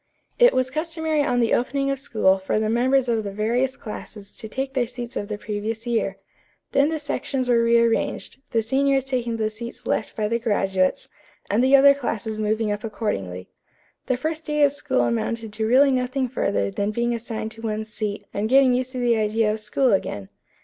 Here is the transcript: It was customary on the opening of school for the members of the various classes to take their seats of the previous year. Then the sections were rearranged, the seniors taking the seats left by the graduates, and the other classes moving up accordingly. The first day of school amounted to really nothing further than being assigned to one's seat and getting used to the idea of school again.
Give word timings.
It 0.39 0.55
was 0.55 0.71
customary 0.71 1.21
on 1.21 1.39
the 1.41 1.53
opening 1.53 1.91
of 1.91 1.99
school 1.99 2.39
for 2.39 2.59
the 2.59 2.71
members 2.71 3.07
of 3.07 3.23
the 3.23 3.29
various 3.31 3.77
classes 3.77 4.35
to 4.37 4.47
take 4.47 4.73
their 4.73 4.87
seats 4.87 5.15
of 5.15 5.27
the 5.27 5.37
previous 5.37 5.85
year. 5.85 6.17
Then 6.71 6.89
the 6.89 6.97
sections 6.97 7.47
were 7.47 7.61
rearranged, 7.61 8.37
the 8.49 8.63
seniors 8.63 9.05
taking 9.05 9.37
the 9.37 9.51
seats 9.51 9.85
left 9.85 10.15
by 10.15 10.27
the 10.27 10.39
graduates, 10.39 11.07
and 11.51 11.63
the 11.63 11.75
other 11.75 11.93
classes 11.93 12.41
moving 12.41 12.71
up 12.71 12.83
accordingly. 12.83 13.51
The 14.07 14.17
first 14.17 14.43
day 14.43 14.63
of 14.63 14.73
school 14.73 15.01
amounted 15.01 15.53
to 15.53 15.67
really 15.67 15.91
nothing 15.91 16.27
further 16.27 16.71
than 16.71 16.89
being 16.89 17.13
assigned 17.13 17.51
to 17.51 17.61
one's 17.61 17.93
seat 17.93 18.25
and 18.33 18.49
getting 18.49 18.73
used 18.73 18.93
to 18.93 18.97
the 18.99 19.17
idea 19.17 19.51
of 19.53 19.59
school 19.59 19.93
again. 19.93 20.29